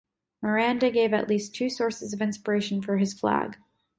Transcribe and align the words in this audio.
Miranda 0.41 0.89
gave 0.89 1.13
at 1.13 1.27
least 1.29 1.53
two 1.53 1.69
sources 1.69 2.11
of 2.11 2.23
inspiration 2.23 2.81
for 2.81 2.97
his 2.97 3.13
flag. 3.13 3.57